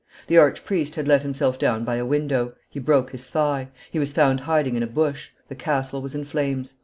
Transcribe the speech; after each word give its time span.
The 0.25 0.37
archpriest 0.39 0.95
had 0.95 1.07
let 1.07 1.21
himself 1.21 1.59
down 1.59 1.85
by 1.85 1.97
a 1.97 2.05
window; 2.07 2.55
he 2.67 2.79
broke 2.79 3.11
his 3.11 3.23
thigh; 3.27 3.67
he 3.91 3.99
was 3.99 4.11
found 4.11 4.39
hiding 4.39 4.75
in 4.75 4.81
a 4.81 4.87
bush; 4.87 5.29
the 5.47 5.53
castle 5.53 6.01
was 6.01 6.15
in 6.15 6.23
flames. 6.25 6.73